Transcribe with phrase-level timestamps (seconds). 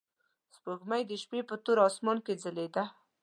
[0.55, 2.83] سپوږمۍ د شپې په تور اسمان کې ځلېده.